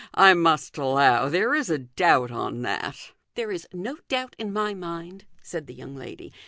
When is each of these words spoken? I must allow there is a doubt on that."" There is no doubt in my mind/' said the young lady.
I 0.15 0.33
must 0.33 0.79
allow 0.79 1.29
there 1.29 1.53
is 1.53 1.69
a 1.69 1.77
doubt 1.77 2.31
on 2.31 2.63
that."" 2.63 3.11
There 3.35 3.51
is 3.51 3.67
no 3.71 3.97
doubt 4.07 4.35
in 4.39 4.51
my 4.51 4.73
mind/' 4.73 5.25
said 5.43 5.67
the 5.67 5.75
young 5.75 5.95
lady. 5.95 6.33